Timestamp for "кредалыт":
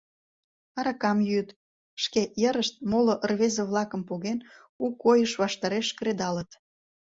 5.97-6.49